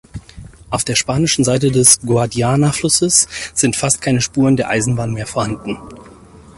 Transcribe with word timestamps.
Auf 0.71 0.83
der 0.83 0.95
spanischen 0.95 1.43
Seite 1.43 1.69
des 1.69 1.99
Guadiana-Flusses 2.01 3.27
sind 3.53 3.75
fast 3.75 4.01
keine 4.01 4.19
Spuren 4.19 4.55
der 4.57 4.71
Eisenbahn 4.71 5.13
mehr 5.13 5.27
vorhanden. 5.27 5.77